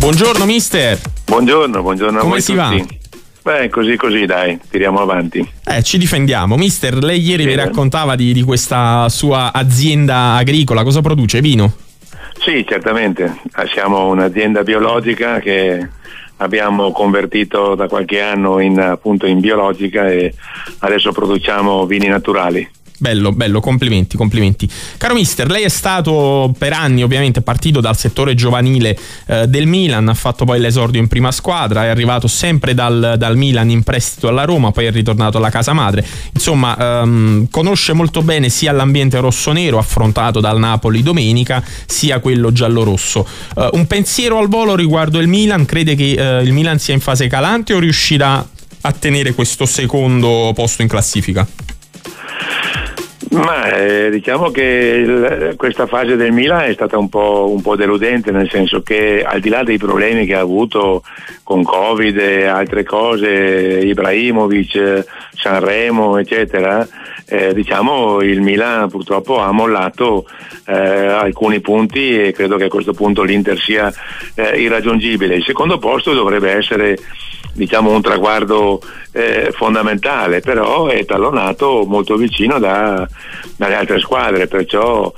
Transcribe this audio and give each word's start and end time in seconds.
Buongiorno 0.00 0.44
mister. 0.46 0.98
Buongiorno, 1.26 1.82
buongiorno 1.82 2.18
Come 2.20 2.28
a 2.30 2.32
voi 2.32 2.40
si 2.40 2.54
tutti. 2.54 2.98
va? 3.42 3.52
Beh, 3.52 3.68
così 3.68 3.96
così 3.96 4.24
dai, 4.26 4.58
tiriamo 4.70 5.00
avanti. 5.00 5.46
Eh, 5.64 5.82
ci 5.82 5.98
difendiamo. 5.98 6.56
Mister, 6.56 6.94
lei 7.02 7.20
ieri 7.20 7.44
mi 7.44 7.54
Bene. 7.54 7.64
raccontava 7.66 8.16
di, 8.16 8.32
di 8.32 8.42
questa 8.42 9.08
sua 9.08 9.52
azienda 9.52 10.34
agricola. 10.36 10.82
Cosa 10.84 11.00
produce? 11.00 11.40
Vino? 11.40 11.72
Sì, 12.42 12.64
certamente. 12.66 13.40
Ah, 13.52 13.66
Siamo 13.66 14.08
un'azienda 14.08 14.62
biologica 14.62 15.38
che 15.38 15.86
abbiamo 16.38 16.92
convertito 16.92 17.74
da 17.74 17.86
qualche 17.86 18.20
anno 18.22 18.58
in, 18.60 18.78
appunto 18.80 19.26
in 19.26 19.40
biologica 19.40 20.08
e 20.10 20.32
adesso 20.78 21.12
produciamo 21.12 21.84
vini 21.86 22.08
naturali. 22.08 22.66
Bello, 23.00 23.32
bello, 23.32 23.60
complimenti, 23.60 24.18
complimenti. 24.18 24.68
Caro 24.98 25.14
mister, 25.14 25.48
lei 25.48 25.62
è 25.62 25.70
stato 25.70 26.54
per 26.58 26.74
anni 26.74 27.02
ovviamente 27.02 27.40
partito 27.40 27.80
dal 27.80 27.96
settore 27.96 28.34
giovanile 28.34 28.94
eh, 29.24 29.48
del 29.48 29.64
Milan, 29.66 30.06
ha 30.08 30.12
fatto 30.12 30.44
poi 30.44 30.60
l'esordio 30.60 31.00
in 31.00 31.08
prima 31.08 31.32
squadra, 31.32 31.84
è 31.84 31.88
arrivato 31.88 32.28
sempre 32.28 32.74
dal, 32.74 33.14
dal 33.16 33.38
Milan 33.38 33.70
in 33.70 33.84
prestito 33.84 34.28
alla 34.28 34.44
Roma, 34.44 34.70
poi 34.70 34.84
è 34.84 34.90
ritornato 34.90 35.38
alla 35.38 35.48
casa 35.48 35.72
madre. 35.72 36.04
Insomma, 36.34 37.00
ehm, 37.00 37.48
conosce 37.50 37.94
molto 37.94 38.20
bene 38.20 38.50
sia 38.50 38.70
l'ambiente 38.70 39.18
rossonero 39.18 39.78
affrontato 39.78 40.40
dal 40.40 40.58
Napoli 40.58 41.02
domenica, 41.02 41.64
sia 41.86 42.18
quello 42.18 42.52
giallo-rosso. 42.52 43.26
Eh, 43.56 43.70
un 43.72 43.86
pensiero 43.86 44.36
al 44.36 44.48
volo 44.48 44.76
riguardo 44.76 45.20
il 45.20 45.28
Milan, 45.28 45.64
crede 45.64 45.94
che 45.94 46.38
eh, 46.38 46.42
il 46.42 46.52
Milan 46.52 46.78
sia 46.78 46.92
in 46.92 47.00
fase 47.00 47.28
calante 47.28 47.72
o 47.72 47.78
riuscirà 47.78 48.46
a 48.82 48.92
tenere 48.92 49.32
questo 49.32 49.64
secondo 49.64 50.52
posto 50.54 50.82
in 50.82 50.88
classifica? 50.88 51.48
Ma 53.30 53.72
eh, 53.76 54.10
diciamo 54.10 54.50
che 54.50 54.62
il- 54.62 55.54
questa 55.56 55.86
fase 55.86 56.16
del 56.16 56.32
Milan 56.32 56.62
è 56.62 56.72
stata 56.72 56.98
un 56.98 57.08
po', 57.08 57.48
un 57.48 57.62
po' 57.62 57.76
deludente, 57.76 58.32
nel 58.32 58.50
senso 58.50 58.82
che 58.82 59.22
al 59.22 59.38
di 59.38 59.48
là 59.48 59.62
dei 59.62 59.78
problemi 59.78 60.26
che 60.26 60.34
ha 60.34 60.40
avuto 60.40 61.04
con 61.44 61.62
Covid 61.62 62.18
e 62.18 62.46
altre 62.46 62.82
cose, 62.82 63.28
Ibrahimovic, 63.84 65.04
Sanremo, 65.36 66.18
eccetera, 66.18 66.86
eh, 67.26 67.54
diciamo 67.54 68.20
il 68.20 68.40
Milan 68.40 68.88
purtroppo 68.88 69.38
ha 69.38 69.52
mollato 69.52 70.26
eh, 70.66 70.74
alcuni 70.74 71.60
punti 71.60 72.20
e 72.20 72.32
credo 72.32 72.56
che 72.56 72.64
a 72.64 72.68
questo 72.68 72.94
punto 72.94 73.22
l'Inter 73.22 73.58
sia 73.60 73.92
eh, 74.34 74.60
irraggiungibile. 74.60 75.36
Il 75.36 75.44
secondo 75.44 75.78
posto 75.78 76.12
dovrebbe 76.14 76.50
essere 76.50 76.98
diciamo 77.52 77.90
un 77.92 78.00
traguardo 78.00 78.80
eh, 79.12 79.50
fondamentale, 79.52 80.40
però 80.40 80.86
è 80.86 81.04
tallonato 81.04 81.84
molto 81.86 82.16
vicino 82.16 82.58
da- 82.58 83.06
dalle 83.56 83.74
altre 83.74 83.98
squadre, 84.00 84.46
perciò 84.46 85.12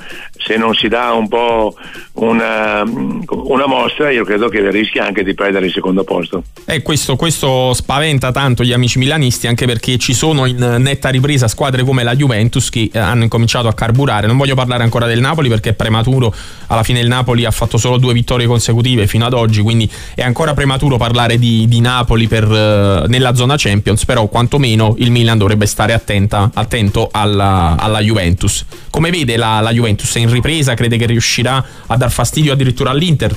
se 0.44 0.56
non 0.56 0.74
si 0.74 0.88
dà 0.88 1.12
un 1.12 1.28
po' 1.28 1.74
una, 2.14 2.82
una 2.82 3.66
mossa 3.66 4.10
io 4.10 4.24
credo 4.24 4.48
che 4.48 4.70
rischia 4.70 5.06
anche 5.06 5.22
di 5.22 5.34
perdere 5.34 5.66
il 5.66 5.72
secondo 5.72 6.04
posto. 6.04 6.44
E 6.64 6.82
questo, 6.82 7.16
questo 7.16 7.72
spaventa 7.74 8.32
tanto 8.32 8.64
gli 8.64 8.72
amici 8.72 8.98
milanisti 8.98 9.46
anche 9.46 9.66
perché 9.66 9.98
ci 9.98 10.12
sono 10.14 10.46
in 10.46 10.76
netta 10.78 11.08
ripresa 11.08 11.48
squadre 11.48 11.84
come 11.84 12.02
la 12.02 12.14
Juventus 12.14 12.68
che 12.70 12.90
eh, 12.92 12.98
hanno 12.98 13.22
incominciato 13.22 13.68
a 13.68 13.74
carburare. 13.74 14.26
Non 14.26 14.36
voglio 14.36 14.54
parlare 14.54 14.82
ancora 14.82 15.06
del 15.06 15.20
Napoli 15.20 15.48
perché 15.48 15.70
è 15.70 15.74
prematuro, 15.74 16.34
alla 16.66 16.82
fine 16.82 17.00
il 17.00 17.08
Napoli 17.08 17.44
ha 17.44 17.50
fatto 17.50 17.78
solo 17.78 17.98
due 17.98 18.12
vittorie 18.12 18.46
consecutive 18.46 19.06
fino 19.06 19.24
ad 19.24 19.32
oggi, 19.32 19.62
quindi 19.62 19.90
è 20.14 20.22
ancora 20.22 20.54
prematuro 20.54 20.96
parlare 20.96 21.38
di, 21.38 21.66
di 21.68 21.80
Napoli 21.80 22.26
per, 22.28 22.44
eh, 22.44 23.08
nella 23.08 23.34
zona 23.34 23.54
Champions, 23.56 24.04
però 24.04 24.26
quantomeno 24.26 24.94
il 24.98 25.10
Milan 25.10 25.38
dovrebbe 25.38 25.66
stare 25.66 25.92
attenta, 25.92 26.50
attento 26.52 27.08
alla, 27.10 27.76
alla 27.78 28.00
Juventus. 28.00 28.64
Come 28.92 29.08
vede 29.08 29.38
la, 29.38 29.60
la 29.60 29.72
Juventus? 29.72 30.14
È 30.14 30.18
in 30.18 30.30
ripresa? 30.30 30.74
Crede 30.74 30.98
che 30.98 31.06
riuscirà 31.06 31.64
a 31.86 31.96
dar 31.96 32.10
fastidio 32.10 32.52
addirittura 32.52 32.90
all'Inter? 32.90 33.34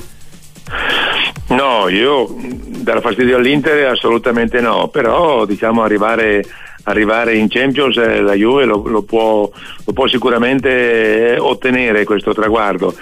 No, 1.48 1.88
io 1.88 2.28
dar 2.82 3.00
fastidio 3.00 3.38
all'Inter 3.38 3.88
assolutamente 3.88 4.60
no, 4.60 4.88
però 4.88 5.46
diciamo 5.46 5.82
arrivare, 5.82 6.44
arrivare 6.86 7.36
in 7.36 7.48
Champions 7.48 7.96
eh, 7.96 8.20
la 8.20 8.34
Juve 8.34 8.64
lo, 8.64 8.82
lo 8.86 9.02
può, 9.02 9.50
lo 9.84 9.92
può 9.92 10.06
sicuramente 10.06 11.34
eh, 11.34 11.38
ottenere 11.38 12.04
questo 12.04 12.32
traguardo, 12.32 12.94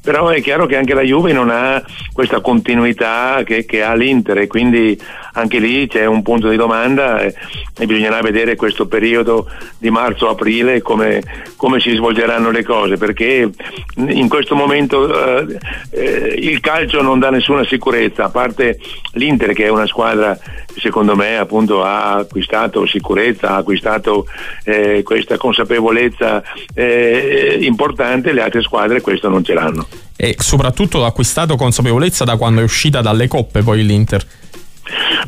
però 0.00 0.28
è 0.28 0.40
chiaro 0.40 0.66
che 0.66 0.76
anche 0.76 0.94
la 0.94 1.02
Juve 1.02 1.32
non 1.32 1.50
ha 1.50 1.82
questa 2.12 2.40
continuità 2.40 3.42
che, 3.44 3.64
che 3.64 3.82
ha 3.82 3.94
l'Inter 3.94 4.38
e 4.38 4.46
quindi 4.46 4.98
anche 5.34 5.58
lì 5.58 5.88
c'è 5.88 6.04
un 6.04 6.22
punto 6.22 6.48
di 6.48 6.56
domanda 6.56 7.20
eh, 7.20 7.34
e 7.76 7.86
bisognerà 7.86 8.20
vedere 8.20 8.54
questo 8.54 8.86
periodo 8.86 9.48
di 9.78 9.90
marzo-aprile 9.90 10.80
come, 10.82 11.22
come 11.56 11.80
si 11.80 11.94
svolgeranno 11.94 12.50
le 12.50 12.62
cose 12.62 12.96
perché 12.96 13.50
in 13.96 14.28
questo 14.28 14.54
momento 14.54 15.48
eh, 15.48 15.58
eh, 15.90 16.34
il 16.38 16.60
calcio 16.60 17.02
non 17.02 17.18
dà 17.18 17.30
nessuna 17.30 17.64
sicurezza 17.64 18.24
a 18.24 18.30
parte 18.30 18.78
l'Inter 19.14 19.52
che 19.52 19.64
è 19.64 19.68
una 19.68 19.86
squadra 19.86 20.38
secondo 20.76 21.14
me 21.16 21.36
appunto 21.36 21.82
ha 21.82 22.14
acquistato 22.14 22.86
sicurezza 22.86 23.50
ha 23.50 23.56
acquistato 23.56 24.26
eh, 24.64 25.02
questa 25.02 25.36
consapevolezza 25.36 26.42
eh, 26.74 27.58
importante 27.60 28.32
le 28.32 28.42
altre 28.42 28.62
squadre 28.62 29.00
questo 29.00 29.28
non 29.28 29.44
ce 29.44 29.54
l'hanno 29.54 29.86
E 30.16 30.36
soprattutto 30.38 31.04
ha 31.04 31.08
acquistato 31.08 31.56
consapevolezza 31.56 32.24
da 32.24 32.36
quando 32.36 32.60
è 32.60 32.64
uscita 32.64 33.00
dalle 33.00 33.26
coppe 33.26 33.62
poi 33.62 33.84
l'Inter. 33.84 34.24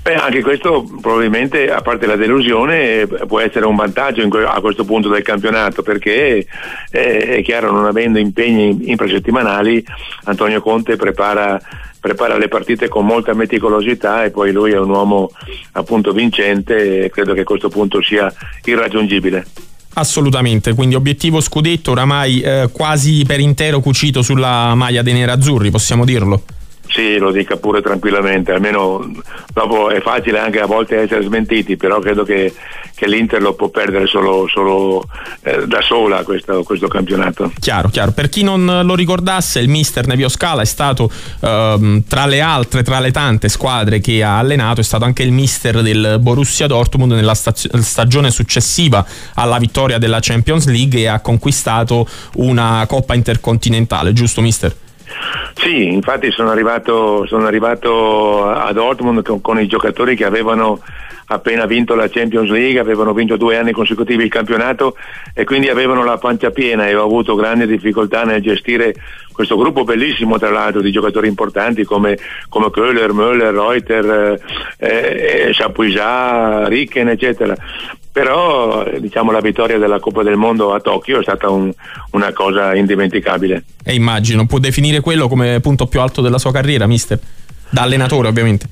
Beh, 0.03 0.15
anche 0.15 0.43
questo 0.43 0.85
probabilmente, 1.01 1.71
a 1.71 1.81
parte 1.81 2.07
la 2.07 2.17
delusione, 2.17 3.01
eh, 3.01 3.07
può 3.07 3.41
essere 3.41 3.67
un 3.67 3.75
vantaggio 3.75 4.27
que- 4.29 4.45
a 4.45 4.61
questo 4.61 4.85
punto 4.85 5.09
del 5.09 5.23
campionato 5.23 5.83
perché 5.83 6.47
eh, 6.91 7.19
è 7.39 7.43
chiaro, 7.43 7.73
non 7.73 7.87
avendo 7.87 8.19
impegni 8.19 8.91
infrasettimanali, 8.91 9.85
Antonio 10.25 10.61
Conte 10.61 10.97
prepara, 10.97 11.59
prepara 12.05 12.37
le 12.37 12.49
partite 12.49 12.87
con 12.87 13.07
molta 13.07 13.33
meticolosità 13.33 14.25
e 14.25 14.31
poi 14.31 14.53
lui 14.53 14.73
è 14.73 14.79
un 14.79 14.91
uomo 14.91 15.31
appunto 15.73 16.13
vincente 16.13 17.05
e 17.05 17.09
credo 17.09 17.33
che 17.33 17.41
a 17.41 17.45
questo 17.45 17.71
punto 17.71 18.03
sia 18.03 18.31
irraggiungibile. 18.63 19.47
Assolutamente, 19.95 20.75
quindi 20.75 20.97
obiettivo 20.97 21.41
scudetto 21.41 21.93
oramai 21.93 22.43
eh, 22.43 22.69
quasi 22.71 23.25
per 23.27 23.41
intero 23.41 23.81
cucito 23.81 24.21
sulla 24.21 24.75
maglia 24.75 25.01
dei 25.01 25.15
nerazzurri, 25.15 25.71
possiamo 25.71 26.05
dirlo. 26.05 26.43
Sì, 26.87 27.19
lo 27.19 27.33
dica 27.33 27.57
pure 27.57 27.83
tranquillamente, 27.83 28.53
almeno 28.53 29.11
dopo 29.53 29.91
è 29.91 30.01
facile 30.01 30.39
anche 30.39 30.61
a 30.61 30.67
volte 30.67 31.01
essere 31.01 31.25
smentiti, 31.25 31.77
però 31.77 31.99
credo 31.99 32.23
che, 32.23 32.55
che 32.95 33.09
l'Inter 33.09 33.43
lo 33.43 33.55
può 33.55 33.69
perdere 33.69 34.07
solo, 34.07 34.47
solo 34.49 35.05
eh, 35.43 35.67
da 35.67 35.81
sola 35.81 36.23
questo, 36.23 36.63
questo 36.63 36.87
campionato. 36.87 37.51
Chiaro, 37.59 37.89
chiaro. 37.89 38.13
Per 38.13 38.29
chi 38.29 38.45
non 38.45 38.83
lo 38.85 38.95
ricordasse, 38.95 39.59
il 39.59 39.69
mister 39.69 40.07
Nevio 40.07 40.29
Scala 40.29 40.63
è 40.63 40.67
stato 40.67 41.11
ehm, 41.41 42.05
tra 42.07 42.27
le 42.27 42.41
altre, 42.41 42.85
tra 42.85 43.01
le 43.01 43.11
tante 43.11 43.49
squadre 43.49 44.01
che 44.01 44.23
ha 44.23 44.39
allenato, 44.39 44.81
è 44.81 44.85
stato 44.85 45.05
anche 45.05 45.25
il 45.25 45.33
mister 45.33 45.83
del 45.83 46.19
Borussia 46.21 46.69
Dortmund 46.69 47.13
nella 47.13 47.35
stazio- 47.35 47.71
stagione 47.83 48.31
successiva 48.31 49.05
alla 49.35 49.59
vittoria 49.59 49.99
della 49.99 50.19
Champions 50.21 50.67
League 50.69 51.01
e 51.01 51.07
ha 51.07 51.19
conquistato 51.21 52.07
una 52.35 52.85
Coppa 52.87 53.15
Intercontinentale, 53.15 54.13
giusto 54.13 54.41
mister? 54.41 54.83
Sì, 55.55 55.87
infatti 55.93 56.31
sono 56.31 56.51
arrivato, 56.51 57.27
sono 57.27 57.47
arrivato 57.47 58.49
a 58.51 58.73
Dortmund 58.73 59.23
con, 59.23 59.41
con 59.41 59.61
i 59.61 59.67
giocatori 59.67 60.17
che 60.17 60.25
avevano 60.25 60.81
appena 61.27 61.65
vinto 61.65 61.95
la 61.95 62.09
Champions 62.09 62.51
League, 62.51 62.79
avevano 62.79 63.13
vinto 63.13 63.37
due 63.37 63.57
anni 63.57 63.73
consecutivi 63.73 64.25
il 64.25 64.31
campionato 64.31 64.97
e 65.33 65.45
quindi 65.45 65.69
avevano 65.69 66.05
la 66.05 66.19
pancia 66.19 66.51
piena 66.51 66.87
e 66.87 66.95
ho 66.95 67.05
avuto 67.05 67.35
grandi 67.35 67.67
difficoltà 67.67 68.25
nel 68.25 68.43
gestire 68.43 68.95
questo 69.33 69.57
gruppo 69.57 69.85
bellissimo 69.85 70.39
tra 70.39 70.51
l'altro 70.51 70.81
di 70.81 70.93
giocatori 70.93 71.29
importanti 71.29 71.85
come, 71.85 72.19
come 72.49 72.71
Köhler, 72.71 73.13
Müller, 73.13 73.53
Reuter, 73.53 74.41
eh, 74.79 75.47
eh, 75.47 75.51
Chapuisat, 75.53 76.69
Ricken 76.69 77.09
eccetera. 77.09 77.57
Però 78.15 78.85
eh, 78.85 79.01
diciamo 79.01 79.33
la 79.33 79.41
vittoria 79.41 79.77
della 79.77 79.99
Coppa 79.99 80.23
del 80.23 80.37
Mondo 80.37 80.73
a 80.73 80.79
Tokyo 80.79 81.19
è 81.19 81.23
stata 81.23 81.51
un- 81.51 81.73
una 82.13 82.33
cosa 82.33 82.73
indimenticabile. 82.77 83.65
E 83.85 83.93
immagino, 83.95 84.47
può 84.47 84.61
definire 84.61 85.01
quello 85.01 85.27
come 85.27 85.59
punto 85.61 85.87
più 85.87 85.99
alto 86.01 86.23
della 86.23 86.39
sua 86.39 86.53
carriera, 86.53 86.87
mister? 86.87 87.19
Da 87.71 87.83
allenatore, 87.83 88.29
ovviamente. 88.29 88.69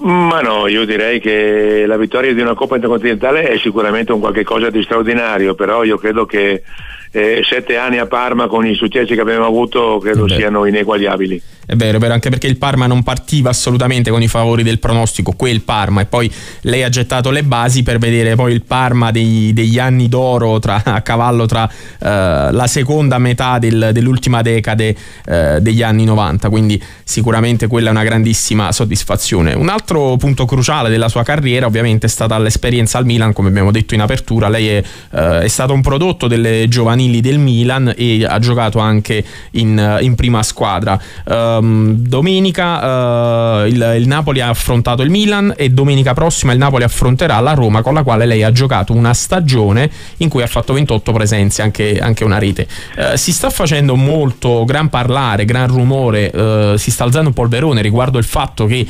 Ma 0.00 0.40
no, 0.42 0.66
io 0.66 0.84
direi 0.84 1.18
che 1.18 1.84
la 1.86 1.96
vittoria 1.96 2.34
di 2.34 2.40
una 2.42 2.52
Coppa 2.52 2.74
Intercontinentale 2.74 3.44
è 3.48 3.56
sicuramente 3.58 4.12
un 4.12 4.20
qualche 4.20 4.44
cosa 4.44 4.68
di 4.68 4.82
straordinario, 4.82 5.54
però 5.54 5.82
io 5.82 5.96
credo 5.96 6.26
che 6.26 6.62
eh, 7.12 7.40
sette 7.48 7.76
anni 7.76 7.98
a 7.98 8.06
Parma 8.06 8.46
con 8.46 8.66
i 8.66 8.74
successi 8.74 9.14
che 9.14 9.20
abbiamo 9.20 9.46
avuto 9.46 9.98
credo 9.98 10.24
Beh. 10.24 10.36
siano 10.36 10.64
ineguagliabili. 10.64 11.42
È 11.70 11.76
vero, 11.76 11.98
è 11.98 12.00
vero, 12.00 12.14
anche 12.14 12.30
perché 12.30 12.48
il 12.48 12.56
Parma 12.56 12.88
non 12.88 13.04
partiva 13.04 13.50
assolutamente 13.50 14.10
con 14.10 14.20
i 14.20 14.26
favori 14.26 14.64
del 14.64 14.80
pronostico, 14.80 15.32
quel 15.32 15.60
Parma, 15.60 16.00
e 16.00 16.06
poi 16.06 16.28
lei 16.62 16.82
ha 16.82 16.88
gettato 16.88 17.30
le 17.30 17.44
basi 17.44 17.84
per 17.84 17.98
vedere 17.98 18.34
poi 18.34 18.52
il 18.52 18.62
Parma 18.62 19.12
dei- 19.12 19.52
degli 19.52 19.78
anni 19.78 20.08
d'oro 20.08 20.58
tra- 20.58 20.82
a 20.84 21.00
cavallo 21.02 21.46
tra 21.46 21.68
eh, 21.70 22.48
la 22.50 22.66
seconda 22.66 23.18
metà 23.18 23.58
del- 23.60 23.90
dell'ultima 23.92 24.42
decade 24.42 24.96
eh, 25.26 25.58
degli 25.60 25.82
anni 25.82 26.04
90, 26.04 26.48
quindi 26.48 26.82
sicuramente 27.04 27.68
quella 27.68 27.88
è 27.88 27.92
una 27.92 28.02
grandissima 28.02 28.72
soddisfazione. 28.72 29.52
Un 29.54 29.68
altro 29.68 30.16
punto 30.16 30.46
cruciale 30.46 30.88
della 30.88 31.08
sua 31.08 31.22
carriera 31.22 31.66
ovviamente 31.66 32.06
è 32.06 32.10
stata 32.10 32.36
l'esperienza 32.38 32.98
al 32.98 33.04
Milan, 33.04 33.32
come 33.32 33.48
abbiamo 33.48 33.70
detto 33.70 33.94
in 33.94 34.00
apertura, 34.00 34.48
lei 34.48 34.66
è, 34.68 34.82
eh, 35.14 35.40
è 35.42 35.48
stato 35.48 35.72
un 35.72 35.82
prodotto 35.82 36.26
delle 36.26 36.66
giovanili 36.68 36.99
giovanili 37.00 37.20
del 37.20 37.38
Milan 37.38 37.94
e 37.96 38.24
ha 38.24 38.38
giocato 38.38 38.78
anche 38.78 39.24
in, 39.52 39.98
in 40.02 40.14
prima 40.14 40.42
squadra. 40.42 41.00
Um, 41.24 41.94
domenica 41.94 43.62
uh, 43.62 43.66
il, 43.66 43.94
il, 43.98 44.06
Napoli 44.06 44.40
ha 44.40 44.48
affrontato 44.48 45.02
il 45.02 45.10
Milan 45.10 45.54
e 45.56 45.70
domenica 45.70 46.12
prossima 46.12 46.52
il 46.52 46.58
Napoli 46.58 46.84
affronterà 46.84 47.40
la 47.40 47.54
Roma 47.54 47.82
con 47.82 47.94
la 47.94 48.02
quale 48.02 48.26
lei 48.26 48.42
ha 48.42 48.52
giocato 48.52 48.92
una 48.92 49.14
stagione 49.14 49.90
in 50.18 50.28
cui 50.28 50.42
ha 50.42 50.46
fatto 50.46 50.72
28 50.74 51.12
presenze, 51.12 51.62
anche, 51.62 51.98
anche 51.98 52.24
una 52.24 52.38
rete. 52.38 52.66
Uh, 52.96 53.16
si 53.16 53.32
sta 53.32 53.48
facendo 53.48 53.96
molto 53.96 54.64
gran 54.64 54.88
parlare, 54.88 55.44
gran 55.44 55.68
rumore, 55.68 56.30
uh, 56.34 56.76
si 56.76 56.90
sta 56.90 57.04
alzando 57.04 57.28
un 57.28 57.34
polverone 57.34 57.80
riguardo 57.80 58.18
il 58.18 58.24
fatto 58.24 58.66
che 58.66 58.86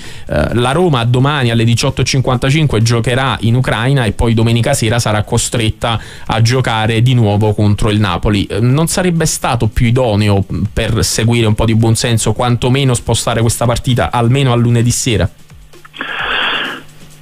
la 0.53 0.73
Roma 0.73 1.05
domani 1.05 1.51
alle 1.51 1.65
18.55 1.65 2.81
giocherà 2.83 3.37
in 3.41 3.55
Ucraina 3.55 4.05
e 4.05 4.13
poi 4.13 4.35
domenica 4.35 4.75
sera 4.75 4.99
sarà 4.99 5.23
costretta 5.23 6.01
a 6.27 6.41
giocare 6.41 7.03
di 7.03 7.15
nuovo 7.15 7.53
contro 7.53 7.91
il 7.91 8.00
Napoli. 8.01 8.49
Non 8.61 8.89
sarebbe 8.89 9.27
stato 9.27 9.69
più 9.69 9.87
idoneo 9.87 10.45
per 10.73 11.05
seguire 11.05 11.47
un 11.47 11.55
po' 11.55 11.65
di 11.65 11.77
buonsenso, 11.77 12.33
quantomeno 12.33 12.95
spostare 12.95 13.41
questa 13.41 13.67
partita 13.67 14.11
almeno 14.11 14.53
a 14.53 14.57
lunedì 14.57 14.91
sera? 14.91 15.31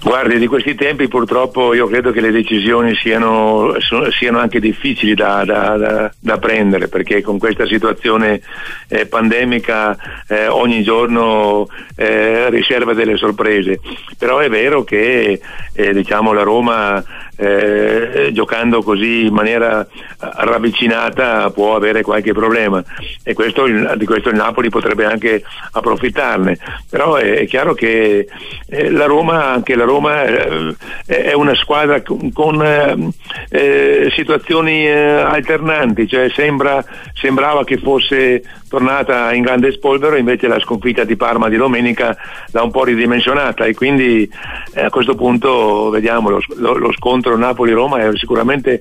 Guardi, 0.00 0.38
di 0.38 0.46
questi 0.46 0.76
tempi 0.76 1.08
purtroppo 1.08 1.74
io 1.74 1.88
credo 1.88 2.12
che 2.12 2.20
le 2.20 2.30
decisioni 2.30 2.94
siano, 2.94 3.74
siano 4.16 4.38
anche 4.38 4.60
difficili 4.60 5.12
da, 5.12 5.44
da, 5.44 5.76
da, 5.76 6.12
da, 6.18 6.38
prendere 6.38 6.86
perché 6.86 7.20
con 7.20 7.38
questa 7.38 7.66
situazione 7.66 8.40
eh, 8.88 9.06
pandemica 9.06 9.96
eh, 10.28 10.46
ogni 10.46 10.84
giorno 10.84 11.68
eh, 11.96 12.48
riserva 12.48 12.94
delle 12.94 13.16
sorprese. 13.16 13.80
Però 14.16 14.38
è 14.38 14.48
vero 14.48 14.84
che 14.84 15.40
eh, 15.72 15.92
diciamo, 15.92 16.32
la 16.32 16.42
Roma 16.42 17.04
eh, 17.40 18.30
giocando 18.32 18.82
così 18.82 19.26
in 19.26 19.32
maniera 19.32 19.86
ravvicinata 20.18 21.50
può 21.50 21.76
avere 21.76 22.02
qualche 22.02 22.32
problema 22.32 22.82
e 23.22 23.32
questo, 23.32 23.64
di 23.94 24.04
questo 24.04 24.30
il 24.30 24.36
Napoli 24.36 24.68
potrebbe 24.68 25.04
anche 25.04 25.44
approfittarne. 25.72 26.58
Però 26.90 27.14
è, 27.14 27.38
è 27.38 27.46
chiaro 27.46 27.74
che 27.74 28.26
eh, 28.66 28.90
la 28.90 29.06
Roma, 29.06 29.52
anche 29.52 29.76
la 29.76 29.84
Roma 29.84 30.24
eh, 30.24 30.74
è 31.06 31.32
una 31.32 31.54
squadra 31.54 32.02
con, 32.02 32.32
con 32.32 32.60
eh, 32.60 33.08
eh, 33.50 34.12
situazioni 34.14 34.86
eh, 34.86 34.96
alternanti, 34.96 36.08
cioè 36.08 36.28
sembra, 36.30 36.84
sembrava 37.14 37.64
che 37.64 37.78
fosse 37.78 38.42
tornata 38.68 39.32
in 39.32 39.42
grande 39.42 39.72
spolvero, 39.72 40.16
invece 40.16 40.46
la 40.46 40.60
sconfitta 40.60 41.04
di 41.04 41.16
Parma 41.16 41.48
di 41.48 41.56
domenica 41.56 42.16
l'ha 42.50 42.62
un 42.62 42.70
po' 42.70 42.84
ridimensionata 42.84 43.64
e 43.64 43.74
quindi 43.74 44.30
eh, 44.74 44.84
a 44.84 44.90
questo 44.90 45.14
punto 45.14 45.90
vediamo 45.90 46.28
lo, 46.30 46.40
lo, 46.56 46.74
lo 46.74 46.92
scontro 46.92 47.36
Napoli-Roma 47.36 47.98
è 47.98 48.10
sicuramente 48.16 48.78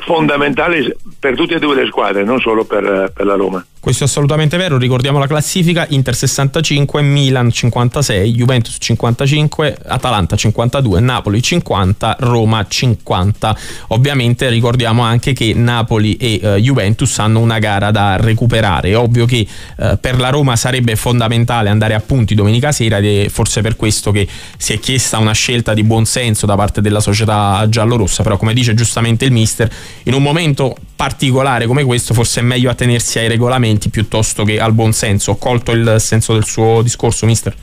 fondamentale 0.00 0.96
per 1.18 1.34
tutte 1.34 1.54
e 1.54 1.58
due 1.58 1.74
le 1.74 1.86
squadre, 1.86 2.24
non 2.24 2.40
solo 2.40 2.64
per, 2.64 3.12
per 3.14 3.26
la 3.26 3.34
Roma. 3.34 3.64
Questo 3.84 4.04
è 4.04 4.06
assolutamente 4.06 4.56
vero, 4.56 4.78
ricordiamo 4.78 5.18
la 5.18 5.26
classifica, 5.26 5.84
Inter 5.90 6.14
65, 6.14 7.02
Milan 7.02 7.50
56, 7.50 8.32
Juventus 8.32 8.76
55, 8.80 9.76
Atalanta 9.84 10.36
52, 10.36 11.00
Napoli 11.00 11.42
50, 11.42 12.16
Roma 12.20 12.64
50. 12.66 13.56
Ovviamente 13.88 14.48
ricordiamo 14.48 15.02
anche 15.02 15.34
che 15.34 15.52
Napoli 15.52 16.16
e 16.16 16.40
uh, 16.42 16.48
Juventus 16.56 17.18
hanno 17.18 17.40
una 17.40 17.58
gara 17.58 17.90
da 17.90 18.16
recuperare. 18.16 18.88
È 18.88 18.96
ovvio 18.96 19.26
che 19.26 19.46
uh, 19.76 19.98
per 20.00 20.18
la 20.18 20.30
Roma 20.30 20.56
sarebbe 20.56 20.96
fondamentale 20.96 21.68
andare 21.68 21.92
a 21.92 22.00
punti 22.00 22.34
domenica 22.34 22.72
sera 22.72 22.96
ed 22.96 23.04
è 23.04 23.28
forse 23.28 23.60
per 23.60 23.76
questo 23.76 24.12
che 24.12 24.26
si 24.56 24.72
è 24.72 24.78
chiesta 24.78 25.18
una 25.18 25.32
scelta 25.32 25.74
di 25.74 25.84
buon 25.84 26.06
senso 26.06 26.46
da 26.46 26.54
parte 26.54 26.80
della 26.80 27.00
società 27.00 27.66
giallorossa, 27.68 28.22
però 28.22 28.38
come 28.38 28.54
dice 28.54 28.72
giustamente 28.72 29.26
il 29.26 29.32
mister, 29.32 29.70
in 30.04 30.14
un 30.14 30.22
momento 30.22 30.74
particolare 30.96 31.66
come 31.66 31.82
questo 31.84 32.14
forse 32.14 32.40
è 32.40 32.42
meglio 32.42 32.70
attenersi 32.70 33.18
ai 33.18 33.28
regolamenti 33.28 33.72
piuttosto 33.90 34.44
che 34.44 34.58
al 34.58 34.72
buon 34.72 34.92
senso. 34.92 35.32
Ho 35.32 35.36
colto 35.36 35.72
il 35.72 35.96
senso 35.98 36.32
del 36.32 36.44
suo 36.44 36.82
discorso, 36.82 37.26
mister? 37.26 37.54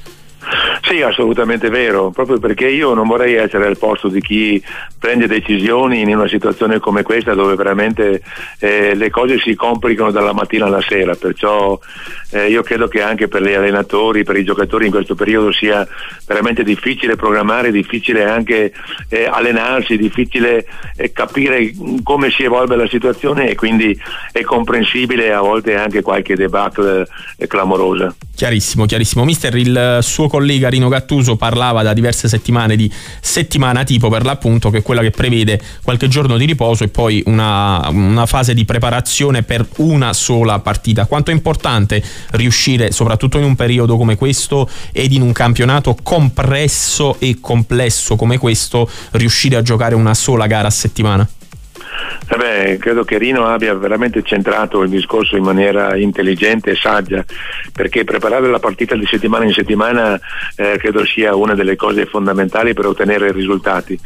Sì, 0.83 1.01
assolutamente 1.03 1.69
vero, 1.69 2.09
proprio 2.09 2.39
perché 2.39 2.67
io 2.67 2.93
non 2.93 3.07
vorrei 3.07 3.35
essere 3.35 3.67
al 3.67 3.77
posto 3.77 4.07
di 4.07 4.19
chi 4.19 4.61
prende 4.97 5.27
decisioni 5.27 6.01
in 6.01 6.15
una 6.15 6.27
situazione 6.27 6.79
come 6.79 7.03
questa 7.03 7.33
dove 7.33 7.55
veramente 7.55 8.21
eh, 8.59 8.95
le 8.95 9.09
cose 9.11 9.39
si 9.39 9.53
complicano 9.55 10.11
dalla 10.11 10.33
mattina 10.33 10.65
alla 10.65 10.81
sera, 10.81 11.13
perciò 11.13 11.79
eh, 12.31 12.49
io 12.49 12.63
credo 12.63 12.87
che 12.87 13.01
anche 13.01 13.27
per 13.27 13.43
gli 13.43 13.53
allenatori, 13.53 14.23
per 14.23 14.37
i 14.37 14.43
giocatori 14.43 14.85
in 14.85 14.91
questo 14.91 15.15
periodo 15.15 15.51
sia 15.51 15.87
veramente 16.25 16.63
difficile 16.63 17.15
programmare, 17.15 17.71
difficile 17.71 18.25
anche 18.25 18.73
eh, 19.09 19.25
allenarsi, 19.25 19.97
difficile 19.97 20.65
eh, 20.95 21.11
capire 21.11 21.73
come 22.03 22.31
si 22.31 22.43
evolve 22.43 22.75
la 22.75 22.87
situazione 22.87 23.49
e 23.49 23.55
quindi 23.55 23.97
è 24.31 24.41
comprensibile 24.41 25.31
a 25.31 25.41
volte 25.41 25.75
anche 25.75 26.01
qualche 26.01 26.35
debacle 26.35 27.07
eh, 27.37 27.47
clamorosa. 27.47 28.15
Chiarissimo, 28.33 28.85
chiarissimo. 28.85 29.23
Mister, 29.23 29.55
il 29.55 29.99
suo 30.01 30.27
collega 30.27 30.69
Rino 30.71 30.87
Gattuso 30.87 31.35
parlava 31.35 31.83
da 31.83 31.93
diverse 31.93 32.27
settimane 32.27 32.75
di 32.75 32.91
settimana 33.19 33.83
tipo 33.83 34.09
per 34.09 34.25
l'appunto, 34.25 34.71
che 34.71 34.79
è 34.79 34.81
quella 34.81 35.01
che 35.01 35.11
prevede 35.11 35.61
qualche 35.83 36.07
giorno 36.07 36.37
di 36.37 36.45
riposo 36.45 36.83
e 36.83 36.87
poi 36.87 37.21
una, 37.27 37.87
una 37.89 38.25
fase 38.25 38.53
di 38.55 38.65
preparazione 38.65 39.43
per 39.43 39.67
una 39.77 40.13
sola 40.13 40.59
partita. 40.59 41.05
Quanto 41.05 41.31
è 41.31 41.33
importante 41.33 42.03
riuscire, 42.31 42.91
soprattutto 42.91 43.37
in 43.37 43.43
un 43.43 43.55
periodo 43.55 43.97
come 43.97 44.15
questo 44.15 44.67
ed 44.91 45.11
in 45.11 45.21
un 45.21 45.31
campionato 45.31 45.95
compresso 46.01 47.19
e 47.19 47.37
complesso 47.39 48.15
come 48.15 48.37
questo, 48.37 48.89
riuscire 49.11 49.57
a 49.57 49.61
giocare 49.61 49.93
una 49.93 50.13
sola 50.13 50.47
gara 50.47 50.67
a 50.67 50.71
settimana? 50.71 51.27
Eh 52.33 52.37
beh, 52.37 52.77
credo 52.77 53.03
che 53.03 53.17
Rino 53.17 53.45
abbia 53.45 53.73
veramente 53.73 54.23
centrato 54.23 54.83
il 54.83 54.89
discorso 54.89 55.35
in 55.35 55.43
maniera 55.43 55.97
intelligente 55.97 56.71
e 56.71 56.75
saggia, 56.75 57.25
perché 57.73 58.05
preparare 58.05 58.49
la 58.49 58.59
partita 58.59 58.95
di 58.95 59.05
settimana 59.05 59.43
in 59.43 59.51
settimana 59.51 60.17
eh, 60.55 60.77
credo 60.77 61.03
sia 61.03 61.35
una 61.35 61.55
delle 61.55 61.75
cose 61.75 62.05
fondamentali 62.05 62.73
per 62.73 62.85
ottenere 62.85 63.33
risultati. 63.33 63.99